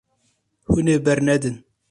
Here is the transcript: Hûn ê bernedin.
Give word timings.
Hûn 0.69 0.87
ê 0.95 0.97
bernedin. 1.05 1.55